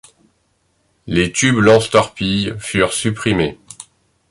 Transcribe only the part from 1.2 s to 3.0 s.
tubes lance-torpilles furent